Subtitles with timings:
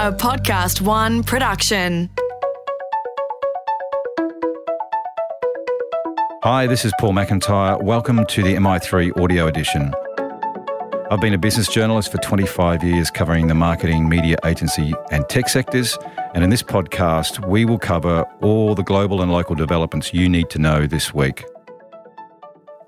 [0.00, 2.08] a Podcast One production.
[6.42, 7.82] Hi, this is Paul McIntyre.
[7.82, 9.92] Welcome to the MI3 audio edition.
[11.10, 15.50] I've been a business journalist for 25 years covering the marketing, media agency, and tech
[15.50, 15.98] sectors.
[16.34, 20.48] And in this podcast, we will cover all the global and local developments you need
[20.48, 21.44] to know this week.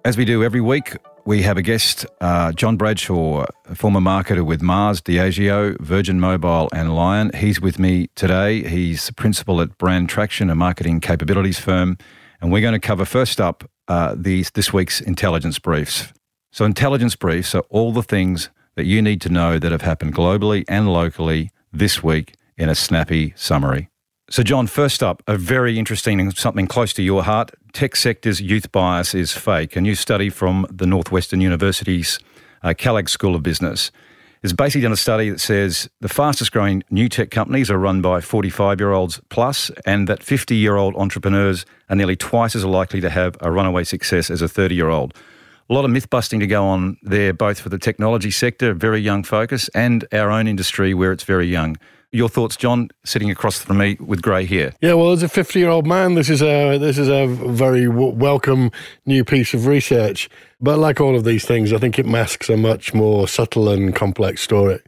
[0.06, 4.62] As we do every week, we have a guest, uh, Jon Bradshaw, former marketer with
[4.62, 7.30] Mars, Diageo, Virgin Mobile, and Lion.
[7.34, 8.62] He's with me today.
[8.66, 11.96] He's the principal at Brand Traction, a marketing capabilities firm.
[12.40, 16.12] And we're going to cover first up uh, these, this week's intelligence briefs.
[16.50, 20.14] So, intelligence briefs are all the things that you need to know that have happened
[20.14, 23.91] globally and locally this week in a snappy summary.
[24.32, 27.50] So, Jon, first up, a very interesting and something close to your heart.
[27.74, 29.76] Tech sector's youth bias is fake.
[29.76, 32.18] A new study from the Northwestern University's
[32.62, 33.90] uh, Kellogg School of Business
[34.40, 38.00] has basically done a study that says the fastest growing new tech companies are run
[38.00, 42.64] by 45 year olds plus, and that 50 year old entrepreneurs are nearly twice as
[42.64, 45.12] likely to have a runaway success as a 30 year old.
[45.68, 49.02] A lot of myth busting to go on there, both for the technology sector, very
[49.02, 51.76] young focus, and our own industry where it's very young.
[52.14, 54.74] Your thoughts, Jon, sitting across from me with grey hair.
[54.82, 57.86] Yeah, well, as a 50 year old man, this is a this is a very
[57.86, 58.70] w- welcome
[59.06, 60.28] new piece of research.
[60.60, 63.96] But like all of these things, I think it masks a much more subtle and
[63.96, 64.80] complex story.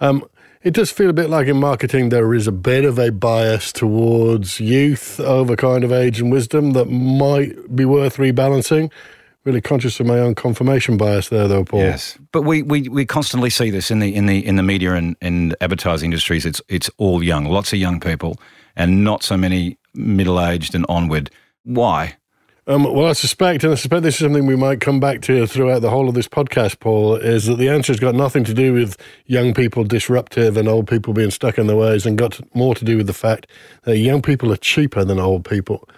[0.00, 0.24] Um,
[0.64, 3.70] it does feel a bit like in marketing there is a bit of a bias
[3.70, 8.90] towards youth over kind of age and wisdom that might be worth rebalancing
[9.46, 11.80] really conscious of my own confirmation bias there, though, Paul.
[11.80, 14.94] Yes, but we, we, we constantly see this in the in the in the media
[14.94, 16.44] and, and advertising industries.
[16.44, 18.36] It's it's all young, lots of young people,
[18.74, 21.30] and not so many middle aged and onward.
[21.62, 22.16] Why?
[22.68, 25.46] Um, well, I suspect, and I suspect this is something we might come back to
[25.46, 28.52] throughout the whole of this podcast, Paul, is that the answer has got nothing to
[28.52, 32.40] do with young people disruptive and old people being stuck in their ways, and got
[32.56, 33.46] more to do with the fact
[33.84, 35.88] that young people are cheaper than old people.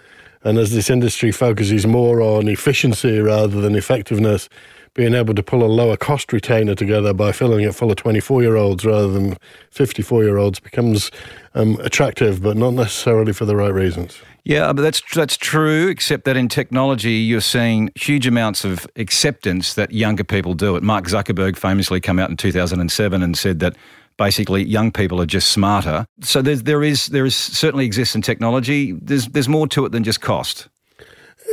[0.43, 4.47] And as this industry focuses more on efficiency rather than effectiveness,
[4.93, 8.41] being able to pull a lower cost retainer together by filling it full of 24
[8.41, 9.37] year olds rather than
[9.71, 11.11] 54 year olds becomes
[11.55, 14.19] um, attractive, but not necessarily for the right reasons.
[14.45, 15.89] Yeah, but that's that's true.
[15.89, 20.81] Except that in technology, you're seeing huge amounts of acceptance that younger people do it.
[20.81, 23.75] Mark Zuckerberg famously came out in 2007 and said that
[24.19, 26.05] basically young people are just smarter.
[26.21, 28.91] So there's, there is there is certainly exists in technology.
[28.91, 30.67] There's there's more to it than just cost.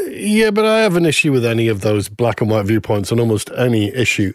[0.09, 3.19] Yeah, but I have an issue with any of those black and white viewpoints on
[3.19, 4.32] almost any issue.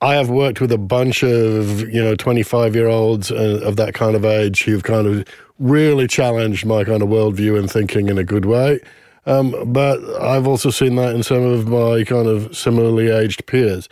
[0.00, 3.92] I have worked with a bunch of you know 25 year olds uh, of that
[3.92, 5.28] kind of age who've kind of
[5.58, 8.80] really challenged my kind of worldview and thinking in a good way.
[9.26, 13.88] Um, but I've also seen that in some of my kind of similarly aged peers.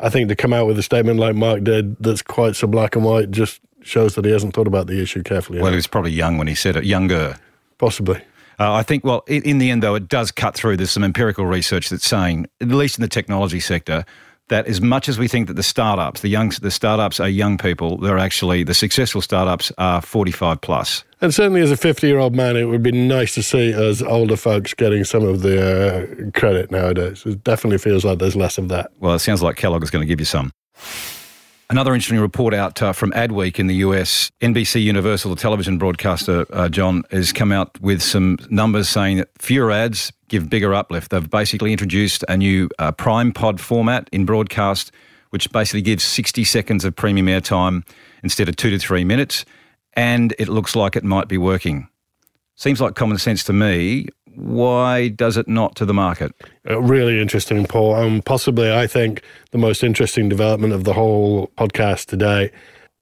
[0.00, 2.96] I think to come out with a statement like Mark did that's quite so black
[2.96, 5.60] and white just shows that he hasn't thought about the issue carefully.
[5.60, 7.38] Well, he was probably young when he said it, younger.
[7.78, 8.20] Possibly.
[8.60, 10.76] Uh, I think, well, in the end, though, it does cut through.
[10.76, 14.04] There's some empirical research that's saying, at least in the technology sector,
[14.48, 17.58] that as much as we think that the startups, the young, the startups are young
[17.58, 21.04] people, they're actually the successful startups are 45 plus.
[21.20, 24.02] And certainly, as a 50 year old man, it would be nice to see us
[24.02, 27.24] older folks getting some of the uh, credit nowadays.
[27.26, 28.92] It definitely feels like there's less of that.
[29.00, 30.52] Well, it sounds like Kellogg is going to give you some.
[31.70, 36.46] Another interesting report out uh, from Adweek in the US, NBC Universal, the television broadcaster,
[36.50, 41.10] uh, Jon, has come out with some numbers saying that fewer ads give bigger uplift.
[41.10, 44.92] They've basically introduced a new uh, prime pod format in broadcast,
[45.30, 47.86] which basically gives 60 seconds of premium airtime
[48.22, 49.44] instead of two to three minutes
[49.98, 51.88] and it looks like it might be working.
[52.54, 54.06] Seems like common sense to me.
[54.36, 56.32] Why does it not to the market?
[56.68, 57.96] Uh, really interesting, Paul.
[57.96, 62.52] Um, possibly, I think, the most interesting development of the whole podcast today.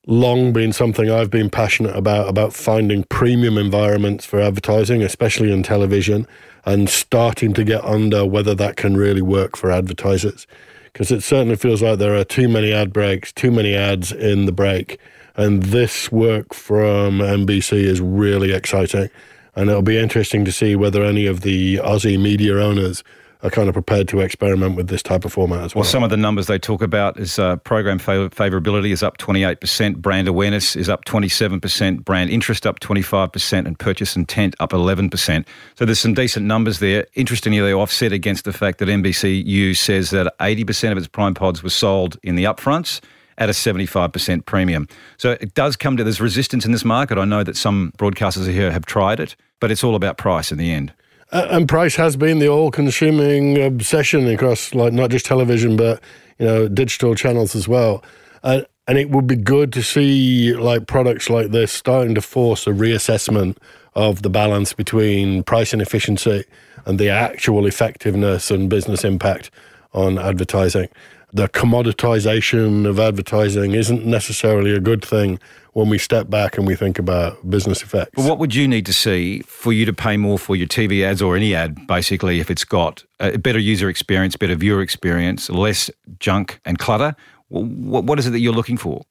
[0.07, 5.63] Long been something I've been passionate about, about finding premium environments for advertising, especially in
[5.63, 6.27] television,
[6.65, 10.47] and starting to get under whether that can really work for advertisers.
[10.93, 14.47] Because it certainly feels like there are too many ad breaks, too many ads in
[14.47, 14.99] the break
[15.37, 19.11] and this work from NBC is really exciting.
[19.55, 23.05] And it'll be interesting to see whether any of the Aussie media owners
[23.47, 25.83] are kind of prepared to experiment with this type of format as well.
[25.83, 29.19] Well, some of the numbers they talk about is uh, program fav- favorability is up
[29.19, 35.47] 28%, brand awareness is up 27%, brand interest up 25%, and purchase intent up 11%.
[35.77, 37.07] So there's some decent numbers there.
[37.15, 41.63] Interestingly, they offset against the fact that NBCU says that 80% of its prime pods
[41.63, 43.01] were sold in the upfronts
[43.39, 44.89] at a 75% premium.
[45.19, 47.19] So it does come to there's resistance in this market.
[47.19, 50.59] I know that some broadcasters here have tried it, but it's all about price in
[50.59, 50.93] the end.
[51.33, 56.01] Uh, and price has been the all-consuming obsession across like not just television but
[56.39, 58.03] you know digital channels as well.
[58.43, 62.69] Uh, And it would be good to see like products like this starting to force
[62.69, 63.57] a reassessment
[63.95, 66.45] of the balance between price and efficiency
[66.85, 69.51] and the actual effectiveness and business impact
[69.93, 70.89] on advertising.
[71.37, 75.39] The commoditization of advertising isn't necessarily a good thing
[75.75, 78.13] when we step back and we think about business effects.
[78.15, 81.05] But what would you need to see for you to pay more for your TV
[81.05, 85.51] ads or any ad, basically, if it's got a better user experience, better viewer experience,
[85.51, 85.91] less
[86.21, 87.15] junk and clutter?
[87.49, 89.05] What is it that you're looking for?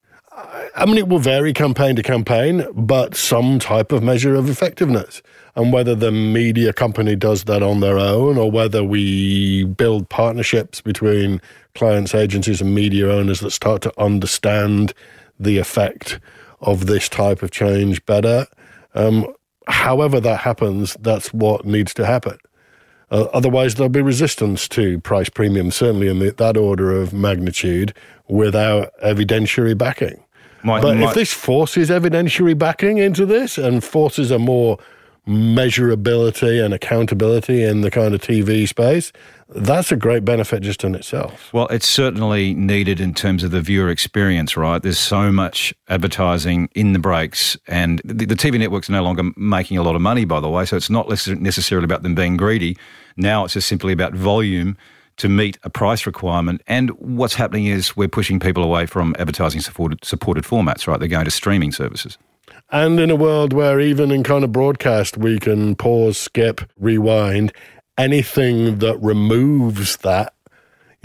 [0.77, 5.22] I mean, it will vary campaign to campaign, but some type of measure of effectiveness.
[5.56, 10.81] And whether the media company does that on their own or whether we build partnerships
[10.81, 11.42] between
[11.75, 14.94] clients, agencies, and media owners that start to understand
[15.39, 16.19] the effect
[16.60, 18.45] of this type of change better.
[18.95, 19.33] Um,
[19.68, 22.38] however, that happens, that's what needs to happen.
[23.12, 27.94] Uh, otherwise, there'll be resistance to price premium, certainly in the, that order of magnitude,
[28.27, 30.25] without evidentiary backing.
[30.65, 34.79] My, but my, if this forces evidentiary backing into this and forces a more
[35.27, 39.12] measurability and accountability in the kind of TV space,
[39.50, 41.53] that's a great benefit just in itself.
[41.53, 44.81] Well, it's certainly needed in terms of the viewer experience, right?
[44.81, 49.31] There's so much advertising in the breaks, and the, the TV networks are no longer
[49.35, 52.38] making a lot of money, by the way, so it's not necessarily about them being
[52.38, 52.75] greedy.
[53.17, 54.77] Now it's just simply about volume
[55.17, 56.62] to meet a price requirement.
[56.67, 61.00] And what's happening is we're pushing people away from advertising supported, supported formats, right?
[61.00, 62.17] They're going to streaming services.
[62.71, 67.53] And in a world where even in kind of broadcast, we can pause, skip, rewind,
[67.97, 70.34] anything that removes that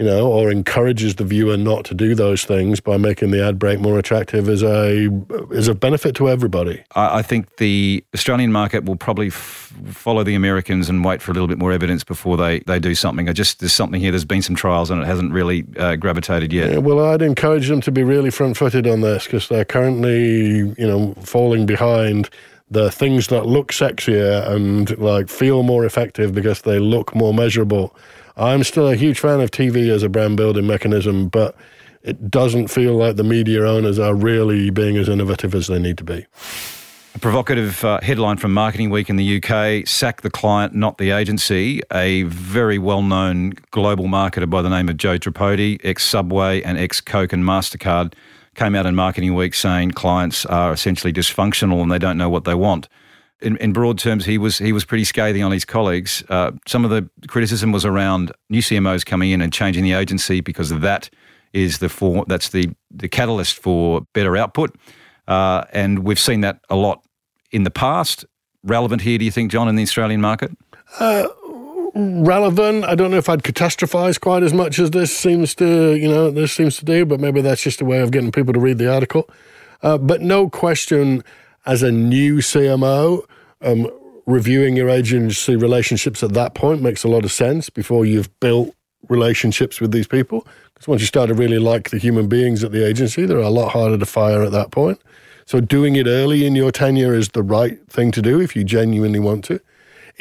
[0.01, 3.59] you know, or encourages the viewer not to do those things by making the ad
[3.59, 5.07] break more attractive is a
[5.51, 6.83] is a benefit to everybody.
[6.95, 11.35] I think the Australian market will probably f- follow the Americans and wait for a
[11.35, 13.29] little bit more evidence before they, they do something.
[13.29, 14.09] I just there's something here.
[14.09, 16.71] There's been some trials and it hasn't really uh, gravitated yet.
[16.71, 20.73] Yeah, well, I'd encourage them to be really front footed on this because they're currently
[20.79, 22.27] you know falling behind
[22.71, 27.95] the things that look sexier and like feel more effective because they look more measurable
[28.37, 31.55] I'm still a huge fan of TV as a brand building mechanism, but
[32.01, 35.97] it doesn't feel like the media owners are really being as innovative as they need
[35.99, 36.25] to be.
[37.13, 41.11] A provocative uh, headline from Marketing Week in the UK Sack the client, not the
[41.11, 41.81] agency.
[41.91, 46.77] A very well known global marketer by the name of Joe Tripodi, ex Subway and
[46.77, 48.13] ex Coke and MasterCard,
[48.55, 52.43] came out in Marketing Week saying clients are essentially dysfunctional and they don't know what
[52.43, 52.87] they want
[53.41, 56.23] in, in, broad terms, he was he was pretty scathing on his colleagues.
[56.29, 60.41] Uh, some of the criticism was around new CMOs coming in and changing the agency
[60.41, 61.09] because that
[61.53, 64.75] is the for, that's the the catalyst for better output,
[65.27, 67.03] uh, and we've seen that a lot
[67.51, 68.25] in the past.
[68.63, 70.51] Relevant here, do you think, Jon, in the Australian market?
[70.99, 71.27] Uh,
[71.93, 72.85] relevant.
[72.85, 76.31] I don't know if I'd catastrophize quite as much as this seems to you know
[76.31, 78.77] this seems to do, but maybe that's just a way of getting people to read
[78.77, 79.29] the article.
[79.83, 81.23] Uh, but no question
[81.65, 83.23] as a new CMO,
[83.61, 83.89] um,
[84.25, 88.73] reviewing your agency relationships at that point makes a lot of sense before you've built
[89.09, 90.45] relationships with these people.
[90.73, 93.49] Because once you start to really like the human beings at the agency, they're a
[93.49, 94.99] lot harder to fire at that point.
[95.45, 98.63] So doing it early in your tenure is the right thing to do if you
[98.63, 99.59] genuinely want to.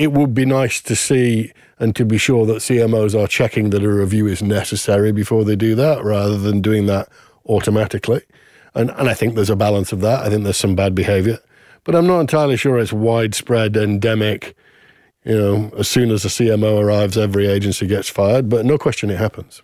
[0.01, 3.83] It would be nice to see and to be sure that CMOs are checking that
[3.83, 7.11] a review is necessary before they do that rather than doing that
[7.47, 8.23] automatically.
[8.73, 10.21] And, and I think there's a balance of that.
[10.21, 11.39] I think there's some bad behavior,
[11.85, 14.57] but I'm not entirely sure it's widespread, endemic.
[15.23, 19.11] You know, as soon as a CMO arrives, every agency gets fired, but no question
[19.11, 19.61] it happens.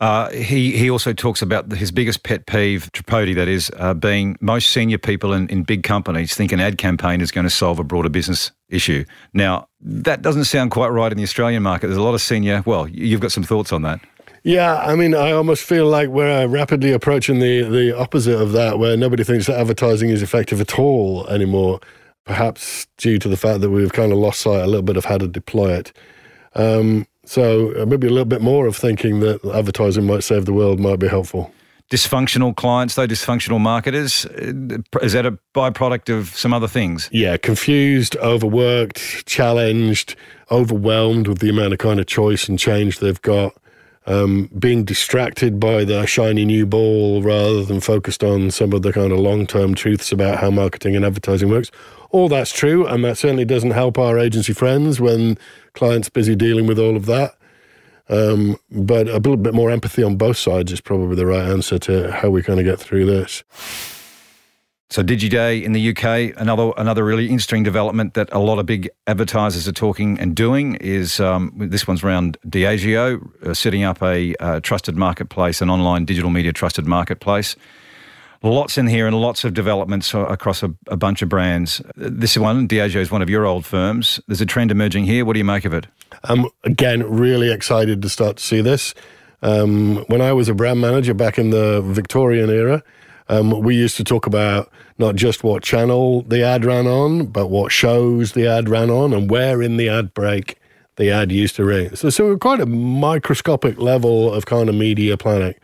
[0.00, 4.36] Uh, he he also talks about his biggest pet peeve, Tripodi, that is, uh, being
[4.40, 7.80] most senior people in, in big companies think an ad campaign is going to solve
[7.80, 9.04] a broader business issue.
[9.32, 11.88] Now, that doesn't sound quite right in the Australian market.
[11.88, 14.00] There's a lot of senior, well, you've got some thoughts on that.
[14.44, 18.78] Yeah, I mean, I almost feel like we're rapidly approaching the, the opposite of that,
[18.78, 21.80] where nobody thinks that advertising is effective at all anymore,
[22.24, 25.06] perhaps due to the fact that we've kind of lost sight a little bit of
[25.06, 25.92] how to deploy it.
[26.54, 30.52] Um, so uh, maybe a little bit more of thinking that advertising might save the
[30.52, 31.52] world might be helpful.
[31.90, 37.08] Dysfunctional clients, though, dysfunctional marketers, uh, is that a byproduct of some other things?
[37.12, 40.16] Yeah, confused, overworked, challenged,
[40.50, 43.54] overwhelmed with the amount of kind of choice and change they've got
[44.08, 48.92] um, being distracted by the shiny new ball rather than focused on some of the
[48.92, 51.70] kind of long term truths about how marketing and advertising works.
[52.10, 55.36] All that's true, and that certainly doesn't help our agency friends when
[55.74, 57.36] clients busy dealing with all of that.
[58.08, 61.78] Um, but a little bit more empathy on both sides is probably the right answer
[61.80, 63.44] to how we kind of get through this.
[64.90, 68.88] So DigiDay in the UK, another another really interesting development that a lot of big
[69.06, 74.34] advertisers are talking and doing is um, this one's around Diageo uh, setting up a
[74.36, 77.54] uh, trusted marketplace, an online digital media trusted marketplace.
[78.42, 81.82] Lots in here and lots of developments across a, a bunch of brands.
[81.96, 84.20] This one, Diageo, is one of your old firms.
[84.28, 85.24] There's a trend emerging here.
[85.24, 85.86] What do you make of it?
[86.24, 88.94] I'm again really excited to start to see this.
[89.42, 92.82] Um, when I was a brand manager back in the Victorian era,
[93.28, 97.48] um, we used to talk about not just what channel the ad ran on, but
[97.48, 100.58] what shows the ad ran on and where in the ad break
[100.96, 101.94] the ad used to ring.
[101.94, 105.54] So, so we're quite a microscopic level of kind of media planning.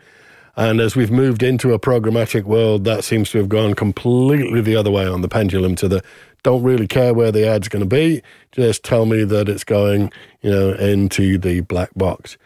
[0.57, 4.77] And as we've moved into a programmatic world, that seems to have gone completely the
[4.77, 6.03] other way on the pendulum to the
[6.43, 8.21] don't really care where the ad's going to be.
[8.51, 12.37] Just tell me that it's going, you know, into the black box.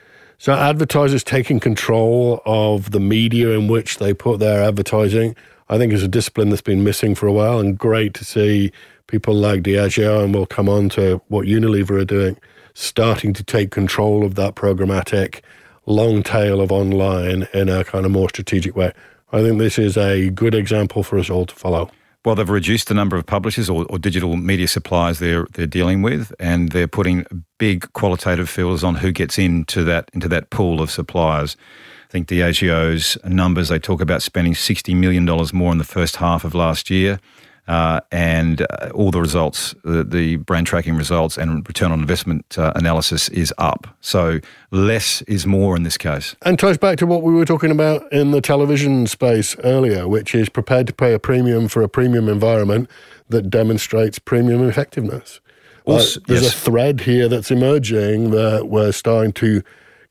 [0.41, 5.35] So advertisers taking control of the media in which they put their advertising,
[5.67, 8.71] I think is a discipline that's been missing for a while and great to see
[9.07, 12.37] people like Diageo and we'll come on to what Unilever are doing,
[12.73, 15.41] starting to take control of that programmatic
[15.85, 18.93] long tail of online in a kind of more strategic way.
[19.33, 21.91] I think this is a good example for us all to follow.
[22.25, 26.01] Well, they've reduced the number of publishers or, or, digital media suppliers they're they're dealing
[26.01, 27.25] with, and they're putting
[27.57, 31.55] big qualitative filters on who gets into that into that pool of suppliers.
[32.09, 36.17] I think Diageo's numbers they talk about spending sixty million dollars more in the first
[36.17, 37.19] half of last year.
[37.69, 42.57] Uh, and uh, all the results, the, the, brand tracking results and return on investment
[42.57, 43.85] uh, analysis is up.
[44.01, 44.39] So
[44.71, 46.35] less is more in this case.
[46.41, 50.33] And ties back to what we were talking about in the television space earlier, which
[50.33, 52.89] is prepared to pay a premium for a premium environment
[53.27, 55.39] that demonstrates premium effectiveness.
[55.85, 56.55] Also, there's yes.
[56.55, 59.61] a thread here that's emerging that we're starting to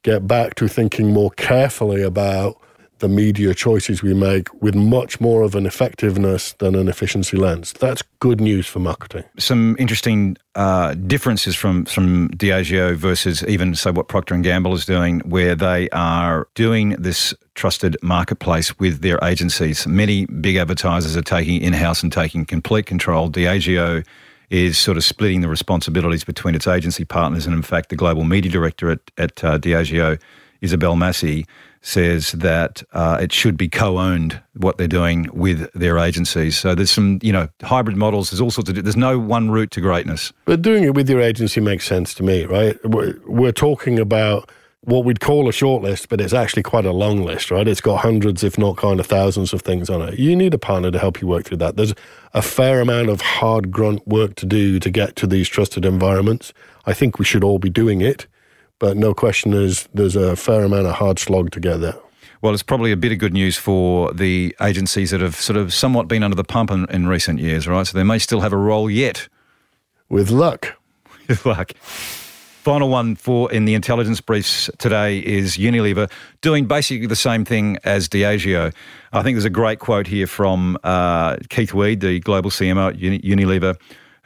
[0.04, 2.56] get back to thinking more carefully about
[2.98, 7.72] the media choices we make with much more of an effectiveness than an efficiency lens.
[7.74, 9.24] That's good news for marketing.
[9.38, 14.84] Some interesting uh, differences from from Diageo versus even say what Procter and Gamble is
[14.84, 19.86] doing, where they are doing this trusted marketplace with their agencies.
[19.86, 23.30] Many big advertisers are taking in house and taking complete control.
[23.30, 24.04] Diageo
[24.50, 28.24] is sort of splitting the responsibilities between its agency partners, and in fact, the global
[28.24, 30.20] media director at at uh, Diageo,
[30.60, 31.46] Isabel Massey
[31.88, 36.56] says that uh, it should be co-owned what they're doing with their agencies.
[36.58, 38.30] So there's some, you know, hybrid models.
[38.30, 38.84] There's all sorts of.
[38.84, 40.32] There's no one route to greatness.
[40.44, 42.76] But doing it with your agency makes sense to me, right?
[42.84, 44.50] We're, we're talking about
[44.82, 47.66] what we'd call a short list, but it's actually quite a long list, right?
[47.66, 50.18] It's got hundreds, if not kind of thousands of things on it.
[50.18, 51.76] You need a partner to help you work through that.
[51.76, 51.94] There's
[52.34, 56.52] a fair amount of hard grunt work to do to get to these trusted environments.
[56.84, 58.26] I think we should all be doing it.
[58.78, 61.96] But no question, there's there's a fair amount of hard slog to get there.
[62.40, 65.74] Well, it's probably a bit of good news for the agencies that have sort of
[65.74, 67.84] somewhat been under the pump in, in recent years, right?
[67.84, 69.28] So they may still have a role yet.
[70.08, 70.76] With luck.
[71.28, 71.72] With luck.
[71.76, 77.78] Final one for in the intelligence briefs today is Unilever doing basically the same thing
[77.82, 78.72] as Diageo.
[79.12, 82.96] I think there's a great quote here from uh, Keith Weed, the global CMO at
[82.96, 83.76] Unilever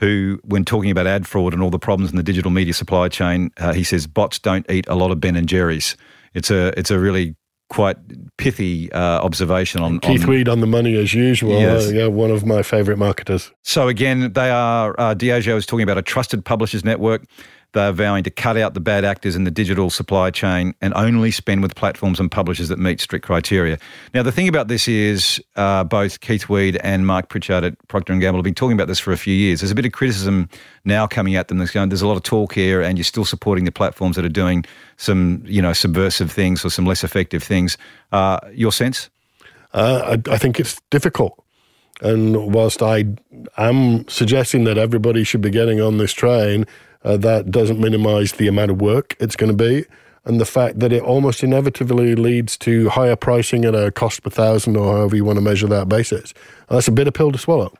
[0.02, 3.08] who, when talking about ad fraud and all the problems in the digital media supply
[3.08, 5.96] chain, uh, he says bots don't eat a lot of Ben and Jerry's.
[6.34, 7.36] It's a it's a really
[7.70, 7.96] quite
[8.36, 11.52] pithy uh, observation on Keith on, Weed on the money as usual.
[11.52, 11.86] Yes.
[11.86, 13.52] Uh, yeah, one of my favourite marketers.
[13.62, 17.24] So again, they are uh, Diageo is talking about a trusted publishers network.
[17.72, 21.30] They're vowing to cut out the bad actors in the digital supply chain and only
[21.30, 23.78] spend with platforms and publishers that meet strict criteria.
[24.12, 28.14] Now, the thing about this is uh, both Keith Weed and Mark Pritchard at Procter
[28.16, 29.60] & Gamble have been talking about this for a few years.
[29.60, 30.48] There's a bit of criticism
[30.84, 31.58] now coming at them.
[31.58, 34.24] There's, going, there's a lot of talk here and you're still supporting the platforms that
[34.24, 34.64] are doing
[34.98, 37.78] some, you know, subversive things or some less effective things.
[38.12, 39.08] Uh, your sense?
[39.72, 41.42] Uh, I, I think it's difficult.
[42.02, 43.04] And whilst I
[43.56, 46.66] am suggesting that everybody should be getting on this train,
[47.04, 49.84] uh, that doesn't minimize the amount of work it's going to be
[50.24, 54.30] and the fact that it almost inevitably leads to higher pricing at a cost per
[54.30, 56.32] thousand or however you want to measure that basis.
[56.68, 57.72] And that's a bitter pill to swallow.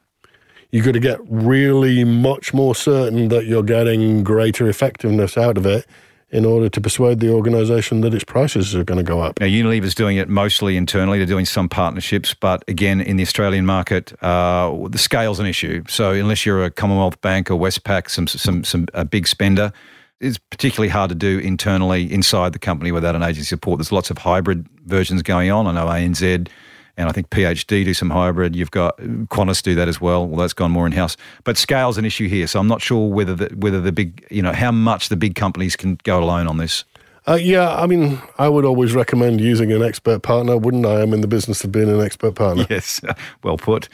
[0.71, 5.67] You've got to get really much more certain that you're getting greater effectiveness out of
[5.67, 5.87] it
[6.33, 9.39] in order to persuade the organisation that its prices are going to go up.
[9.39, 11.19] Now, Unilever's doing it mostly internally.
[11.19, 15.85] They're doing some partnerships, but again, in the Australian market, uh, the scale's an issue.
[15.89, 19.73] So unless you're a Commonwealth Bank or Westpac, some some some a big spender,
[20.21, 23.79] it's particularly hard to do internally inside the company without an agency support.
[23.79, 25.67] There's lots of hybrid versions going on.
[25.67, 26.49] I know ANZ
[26.97, 28.55] and I think PhD do some hybrid.
[28.55, 30.27] You've got Qantas do that as well.
[30.27, 31.17] Well, that's gone more in house.
[31.45, 34.43] But scale's an issue here, so I'm not sure whether the, whether the big, you
[34.43, 36.85] know, how much the big companies can go alone on this.
[37.27, 41.03] Uh, yeah, I mean, I would always recommend using an expert partner, wouldn't I?
[41.03, 42.67] I'm in the business of being an expert partner.
[42.71, 43.01] Yes,
[43.43, 43.89] well put.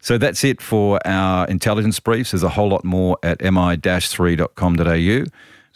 [0.00, 2.32] So that's it for our intelligence briefs.
[2.32, 5.24] There's a whole lot more at mi-3.com.au.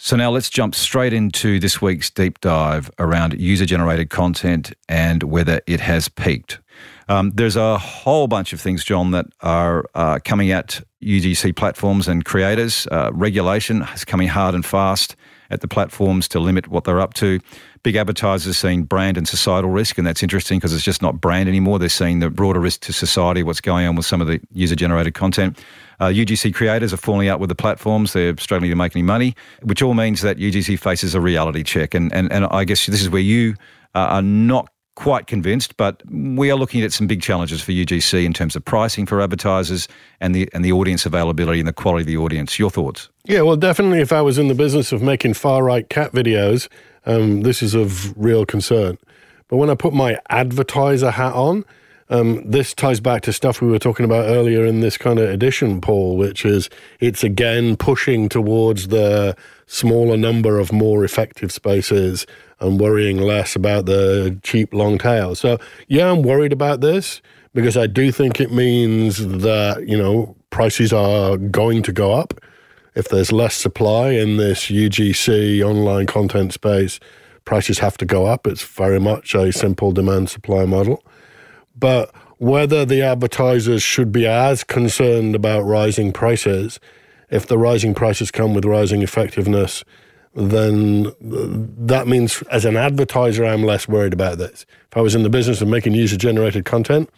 [0.02, 5.23] So now let's jump straight into this week's deep dive around user generated content and
[5.23, 6.59] whether it has peaked.
[7.11, 12.09] Um, there's a whole bunch of things, Jon, that are uh, coming at UGC platforms
[12.09, 12.87] and creators.
[12.90, 15.16] Uh, regulation is coming hard and fast
[15.50, 17.40] at the platforms to limit what they're up to.
[17.83, 21.49] Big advertisers seeing brand and societal risk, and that's interesting because it's just not brand
[21.49, 21.78] anymore.
[21.78, 24.76] They're seeing the broader risk to society, what's going on with some of the user
[24.76, 25.59] generated content.
[25.99, 28.12] Uh, UGC creators are falling out with the platforms.
[28.12, 31.95] They're struggling to make any money, which all means that UGC faces a reality check.
[31.95, 33.54] And, and, and I guess this is where you
[33.95, 38.25] uh, are not quite convinced, but we are looking at some big challenges for UGC
[38.25, 39.88] in terms of pricing for advertisers
[40.20, 42.59] and the and the audience availability and the quality of the audience.
[42.59, 43.09] Your thoughts?
[43.25, 44.00] Yeah, well, definitely.
[44.00, 46.68] If I was in the business of making far right cat videos,
[47.06, 48.99] um, this is of real concern.
[49.49, 51.64] But when I put my advertiser hat on,
[52.11, 55.30] um, this ties back to stuff we were talking about earlier in this kind of
[55.30, 56.68] edition, Paul, which is
[56.99, 59.37] it's again pushing towards the
[59.70, 62.26] smaller number of more effective spaces
[62.58, 65.36] and worrying less about the cheap long tail.
[65.36, 67.22] So, yeah, I'm worried about this
[67.54, 72.34] because I do think it means that, you know, prices are going to go up.
[72.96, 76.98] If there's less supply in this UGC online content space,
[77.44, 78.48] prices have to go up.
[78.48, 81.04] It's very much a simple demand supply model.
[81.76, 86.80] But whether the advertisers should be as concerned about rising prices,
[87.30, 89.84] if the rising prices come with rising effectiveness,
[90.34, 94.66] then that means as an advertiser, I'm less worried about this.
[94.90, 97.10] If I was in the business of making user generated content,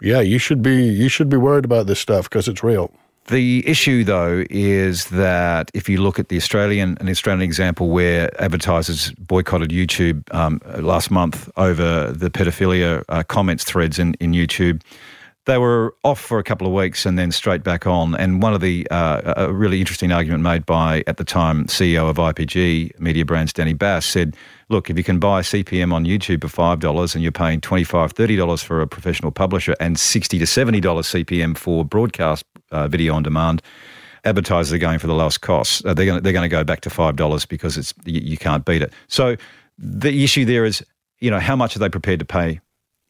[0.00, 2.92] yeah, you should be you should be worried about this stuff because it's real.
[3.28, 8.30] The issue, though, is that if you look at the Australian, an Australian example where
[8.42, 14.82] advertisers boycotted YouTube um, last month over the pedophilia uh, comments threads in, in YouTube,
[15.46, 18.14] they were off for a couple of weeks and then straight back on.
[18.14, 22.08] And one of the uh, a really interesting argument made by at the time CEO
[22.08, 24.36] of IPG Media Brands, Danny Bass, said,
[24.70, 28.12] "Look, if you can buy CPM on YouTube for five dollars and you're paying 25
[28.12, 32.88] 30 dollars for a professional publisher and 60 to 70 dollars CPM for broadcast uh,
[32.88, 33.62] video on demand."
[34.26, 35.84] Advertisers are going for the lowest costs.
[35.84, 38.38] Uh, they're going they're going to go back to five dollars because it's you, you
[38.38, 38.90] can't beat it.
[39.08, 39.36] So
[39.76, 40.82] the issue there is,
[41.20, 42.60] you know, how much are they prepared to pay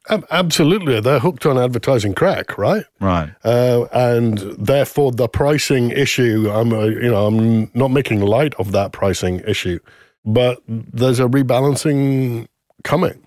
[0.08, 2.84] Absolutely, they're hooked on advertising crack, right?
[3.00, 6.50] Right, uh, and therefore the pricing issue.
[6.50, 9.78] I'm, uh, you know, I'm not making light of that pricing issue,
[10.24, 12.48] but there's a rebalancing
[12.82, 13.18] coming.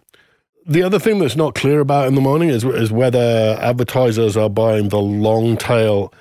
[0.67, 4.49] The other thing that's not clear about in the morning is is whether advertisers are
[4.49, 6.13] buying the long tail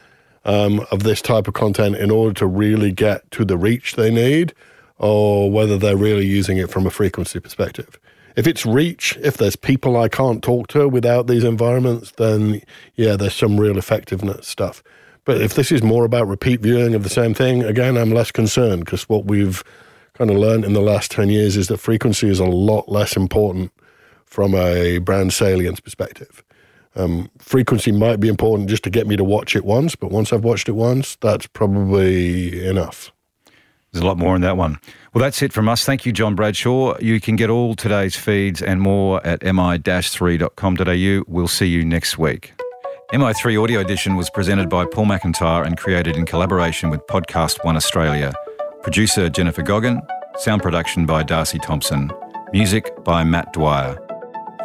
[0.47, 4.11] um, of this type of content in order to really get to the reach they
[4.11, 4.55] need,
[4.97, 7.99] or whether they're really using it from a frequency perspective
[8.37, 12.61] if it's reach, if there's people I can't talk to without these environments, then
[12.95, 14.83] yeah, there's some real effectiveness stuff.
[15.25, 18.31] But if this is more about repeat viewing of the same thing, again, I'm less
[18.31, 19.65] concerned because what we've
[20.15, 23.17] kind of learned in the last 10 years is that frequency is a lot less
[23.17, 23.73] important
[24.25, 26.45] from a brand salience perspective.
[26.95, 30.33] Um, frequency might be important just to get me to watch it once, but once
[30.33, 33.13] I've watched it once, that's probably enough.
[33.93, 34.79] There's a lot more in that one.
[35.15, 35.85] Well, that's it from us.
[35.85, 36.99] Thank you, Jon Bradshaw.
[37.01, 41.25] You can get all today's feeds and more at mi-3.com.au.
[41.27, 42.53] We'll see you next week.
[43.13, 47.77] MI3 Audio Edition was presented by Paul McIntyre and created in collaboration with Podcast One
[47.77, 48.33] Australia.
[48.83, 50.03] Producer Jennifer Goggin.
[50.39, 52.11] Sound production by Darcy Thompson.
[52.53, 54.06] Music by Matt Dwyer.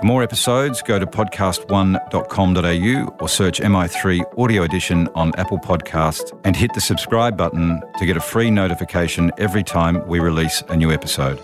[0.02, 6.56] For more episodes, go to podcast1.com.au or search MI3 Audio Edition on Apple Podcasts and
[6.56, 10.92] hit the subscribe button to get a free notification every time we release a new
[10.92, 11.40] episode.